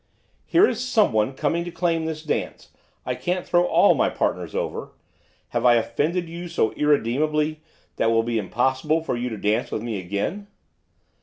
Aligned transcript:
'Here 0.47 0.67
is 0.67 0.83
someone 0.83 1.35
coming 1.35 1.63
to 1.63 1.69
claim 1.69 2.05
this 2.05 2.23
dance, 2.23 2.69
I 3.05 3.13
can't 3.13 3.45
throw 3.45 3.63
all 3.67 3.93
my 3.93 4.09
partners 4.09 4.55
over. 4.55 4.93
Have 5.49 5.63
I 5.63 5.75
offended 5.75 6.27
you 6.27 6.47
so 6.47 6.71
irremediably 6.71 7.61
that 7.97 8.05
it 8.05 8.11
will 8.11 8.23
be 8.23 8.39
impossible 8.39 9.03
for 9.03 9.15
you 9.15 9.29
to 9.29 9.37
dance 9.37 9.69
with 9.69 9.83
me 9.83 9.99
again? 9.99 10.47